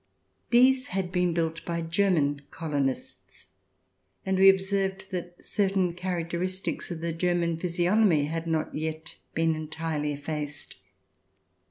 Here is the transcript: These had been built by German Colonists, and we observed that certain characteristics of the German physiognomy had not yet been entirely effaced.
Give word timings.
These 0.49 0.87
had 0.87 1.11
been 1.11 1.31
built 1.31 1.63
by 1.63 1.81
German 1.83 2.41
Colonists, 2.49 3.49
and 4.25 4.39
we 4.39 4.49
observed 4.49 5.11
that 5.11 5.35
certain 5.45 5.93
characteristics 5.93 6.89
of 6.89 7.01
the 7.01 7.13
German 7.13 7.55
physiognomy 7.57 8.25
had 8.25 8.47
not 8.47 8.73
yet 8.73 9.17
been 9.35 9.53
entirely 9.55 10.11
effaced. 10.11 10.77